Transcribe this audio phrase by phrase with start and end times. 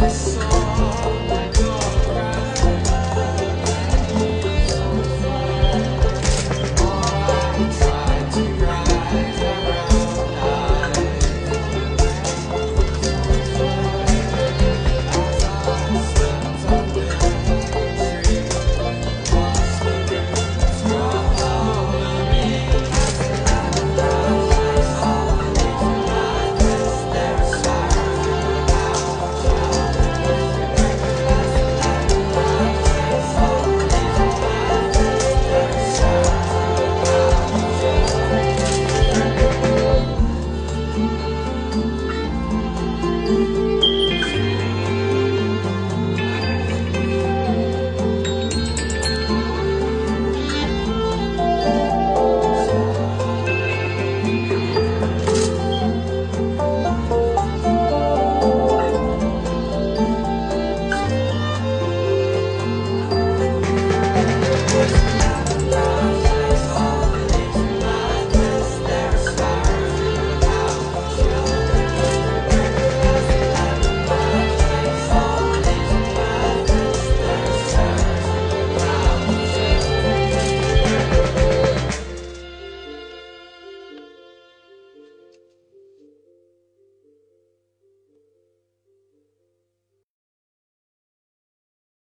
[0.00, 0.38] It's